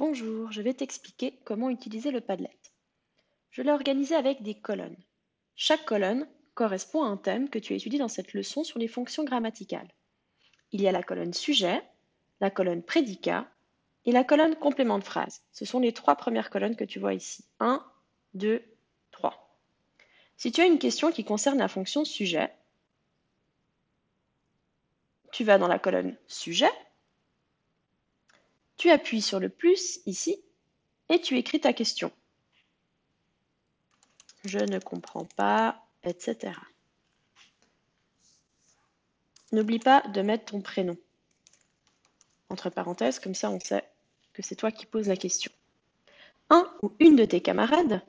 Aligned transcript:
Bonjour, 0.00 0.50
je 0.50 0.62
vais 0.62 0.72
t'expliquer 0.72 1.38
comment 1.44 1.68
utiliser 1.68 2.10
le 2.10 2.22
Padlet. 2.22 2.56
Je 3.50 3.60
l'ai 3.60 3.70
organisé 3.70 4.14
avec 4.14 4.42
des 4.42 4.54
colonnes. 4.54 4.96
Chaque 5.56 5.84
colonne 5.84 6.26
correspond 6.54 7.02
à 7.02 7.08
un 7.08 7.18
thème 7.18 7.50
que 7.50 7.58
tu 7.58 7.74
étudies 7.74 7.98
dans 7.98 8.08
cette 8.08 8.32
leçon 8.32 8.64
sur 8.64 8.78
les 8.78 8.88
fonctions 8.88 9.24
grammaticales. 9.24 9.92
Il 10.72 10.80
y 10.80 10.88
a 10.88 10.92
la 10.92 11.02
colonne 11.02 11.34
sujet, 11.34 11.82
la 12.40 12.48
colonne 12.50 12.82
prédicat 12.82 13.46
et 14.06 14.12
la 14.12 14.24
colonne 14.24 14.56
complément 14.56 14.98
de 14.98 15.04
phrase. 15.04 15.42
Ce 15.52 15.66
sont 15.66 15.80
les 15.80 15.92
trois 15.92 16.16
premières 16.16 16.48
colonnes 16.48 16.76
que 16.76 16.84
tu 16.84 16.98
vois 16.98 17.12
ici. 17.12 17.44
1, 17.58 17.84
2, 18.32 18.64
3. 19.10 19.54
Si 20.38 20.50
tu 20.50 20.62
as 20.62 20.66
une 20.66 20.78
question 20.78 21.12
qui 21.12 21.24
concerne 21.24 21.58
la 21.58 21.68
fonction 21.68 22.06
sujet, 22.06 22.50
tu 25.30 25.44
vas 25.44 25.58
dans 25.58 25.68
la 25.68 25.78
colonne 25.78 26.16
sujet 26.26 26.72
tu 28.80 28.88
appuies 28.88 29.20
sur 29.20 29.40
le 29.40 29.50
plus 29.50 30.00
ici 30.06 30.42
et 31.10 31.20
tu 31.20 31.36
écris 31.36 31.60
ta 31.60 31.74
question. 31.74 32.10
Je 34.46 34.58
ne 34.58 34.78
comprends 34.78 35.26
pas, 35.36 35.84
etc. 36.02 36.54
N'oublie 39.52 39.80
pas 39.80 40.00
de 40.08 40.22
mettre 40.22 40.46
ton 40.46 40.62
prénom. 40.62 40.96
Entre 42.48 42.70
parenthèses, 42.70 43.18
comme 43.18 43.34
ça 43.34 43.50
on 43.50 43.60
sait 43.60 43.84
que 44.32 44.40
c'est 44.40 44.56
toi 44.56 44.72
qui 44.72 44.86
poses 44.86 45.08
la 45.08 45.16
question. 45.16 45.52
Un 46.48 46.66
ou 46.82 46.90
une 47.00 47.16
de 47.16 47.26
tes 47.26 47.42
camarades 47.42 48.00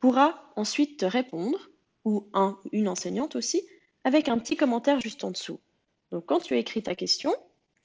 pourra 0.00 0.50
ensuite 0.56 1.00
te 1.00 1.04
répondre, 1.04 1.68
ou 2.06 2.30
un 2.32 2.58
ou 2.64 2.70
une 2.72 2.88
enseignante 2.88 3.36
aussi, 3.36 3.62
avec 4.04 4.30
un 4.30 4.38
petit 4.38 4.56
commentaire 4.56 5.02
juste 5.02 5.22
en 5.22 5.32
dessous. 5.32 5.60
Donc 6.12 6.24
quand 6.24 6.40
tu 6.40 6.56
écris 6.56 6.82
ta 6.82 6.94
question, 6.94 7.36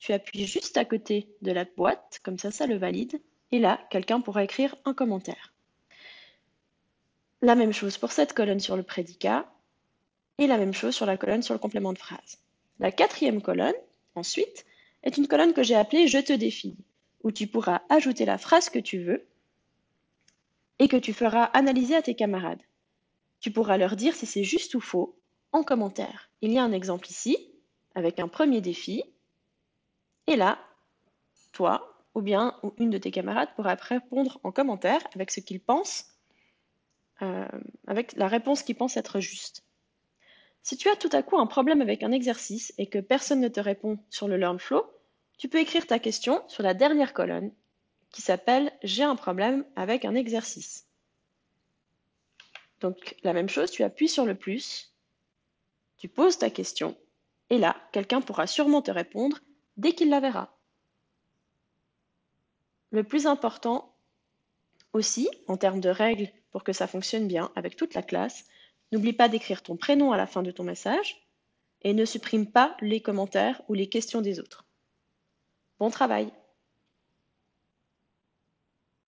tu 0.03 0.11
appuies 0.11 0.45
juste 0.45 0.75
à 0.75 0.83
côté 0.83 1.29
de 1.41 1.53
la 1.53 1.63
boîte, 1.63 2.19
comme 2.23 2.37
ça, 2.37 2.51
ça 2.51 2.67
le 2.67 2.75
valide. 2.75 3.21
Et 3.53 3.59
là, 3.59 3.79
quelqu'un 3.89 4.19
pourra 4.19 4.43
écrire 4.43 4.75
un 4.83 4.93
commentaire. 4.93 5.53
La 7.41 7.55
même 7.55 7.71
chose 7.71 7.97
pour 7.97 8.11
cette 8.11 8.33
colonne 8.33 8.59
sur 8.59 8.75
le 8.75 8.83
prédicat 8.83 9.49
et 10.39 10.47
la 10.47 10.57
même 10.57 10.73
chose 10.73 10.93
sur 10.93 11.05
la 11.05 11.15
colonne 11.15 11.41
sur 11.41 11.53
le 11.53 11.59
complément 11.59 11.93
de 11.93 11.99
phrase. 11.99 12.39
La 12.79 12.91
quatrième 12.91 13.41
colonne, 13.41 13.75
ensuite, 14.15 14.65
est 15.03 15.15
une 15.15 15.29
colonne 15.29 15.53
que 15.53 15.63
j'ai 15.63 15.75
appelée 15.75 16.09
Je 16.09 16.19
te 16.19 16.33
défie, 16.33 16.75
où 17.23 17.31
tu 17.31 17.47
pourras 17.47 17.79
ajouter 17.87 18.25
la 18.25 18.37
phrase 18.37 18.69
que 18.69 18.79
tu 18.79 19.01
veux 19.01 19.25
et 20.79 20.89
que 20.89 20.97
tu 20.97 21.13
feras 21.13 21.45
analyser 21.45 21.95
à 21.95 22.01
tes 22.01 22.15
camarades. 22.15 22.61
Tu 23.39 23.51
pourras 23.51 23.77
leur 23.77 23.95
dire 23.95 24.15
si 24.15 24.25
c'est 24.25 24.43
juste 24.43 24.75
ou 24.75 24.81
faux 24.81 25.17
en 25.53 25.63
commentaire. 25.63 26.29
Il 26.41 26.51
y 26.51 26.57
a 26.57 26.63
un 26.63 26.73
exemple 26.73 27.09
ici, 27.09 27.37
avec 27.95 28.19
un 28.19 28.27
premier 28.27 28.59
défi, 28.59 29.01
et 30.27 30.35
là, 30.35 30.59
toi 31.51 31.89
ou 32.15 32.21
bien 32.21 32.59
une 32.77 32.89
de 32.89 32.97
tes 32.97 33.11
camarades 33.11 33.53
pourra 33.55 33.75
répondre 33.75 34.39
en 34.43 34.51
commentaire 34.51 35.01
avec 35.15 35.31
ce 35.31 35.39
qu'il 35.39 35.59
pense, 35.59 36.05
euh, 37.21 37.47
avec 37.87 38.13
la 38.13 38.27
réponse 38.27 38.63
qu'il 38.63 38.75
pense 38.75 38.97
être 38.97 39.19
juste. 39.19 39.63
Si 40.61 40.77
tu 40.77 40.89
as 40.89 40.95
tout 40.95 41.09
à 41.11 41.23
coup 41.23 41.37
un 41.37 41.47
problème 41.47 41.81
avec 41.81 42.03
un 42.03 42.11
exercice 42.11 42.73
et 42.77 42.87
que 42.87 42.99
personne 42.99 43.41
ne 43.41 43.47
te 43.47 43.59
répond 43.59 43.99
sur 44.09 44.27
le 44.27 44.37
LearnFlow, 44.37 44.85
tu 45.37 45.49
peux 45.49 45.57
écrire 45.57 45.87
ta 45.87 45.99
question 45.99 46.43
sur 46.47 46.63
la 46.63 46.73
dernière 46.73 47.13
colonne 47.13 47.51
qui 48.11 48.21
s'appelle 48.21 48.71
J'ai 48.83 49.03
un 49.03 49.15
problème 49.15 49.65
avec 49.75 50.05
un 50.05 50.15
exercice. 50.15 50.87
Donc 52.79 53.15
la 53.23 53.33
même 53.33 53.49
chose, 53.49 53.71
tu 53.71 53.83
appuies 53.83 54.07
sur 54.07 54.25
le 54.25 54.35
plus, 54.35 54.93
tu 55.97 56.07
poses 56.07 56.37
ta 56.37 56.49
question 56.49 56.95
et 57.49 57.57
là, 57.57 57.75
quelqu'un 57.91 58.21
pourra 58.21 58.47
sûrement 58.47 58.81
te 58.81 58.91
répondre 58.91 59.39
dès 59.77 59.93
qu'il 59.93 60.09
la 60.09 60.19
verra. 60.19 60.57
Le 62.91 63.03
plus 63.03 63.25
important 63.25 63.93
aussi, 64.93 65.27
en 65.47 65.57
termes 65.57 65.79
de 65.79 65.89
règles 65.89 66.29
pour 66.51 66.63
que 66.63 66.73
ça 66.73 66.87
fonctionne 66.87 67.27
bien 67.27 67.51
avec 67.55 67.75
toute 67.75 67.95
la 67.95 68.03
classe, 68.03 68.45
n'oublie 68.91 69.13
pas 69.13 69.29
d'écrire 69.29 69.63
ton 69.63 69.75
prénom 69.75 70.11
à 70.11 70.17
la 70.17 70.27
fin 70.27 70.43
de 70.43 70.51
ton 70.51 70.63
message 70.63 71.27
et 71.81 71.93
ne 71.93 72.05
supprime 72.05 72.49
pas 72.49 72.77
les 72.81 73.01
commentaires 73.01 73.61
ou 73.67 73.73
les 73.73 73.89
questions 73.89 74.21
des 74.21 74.39
autres. 74.39 74.65
Bon 75.79 75.89
travail 75.89 76.31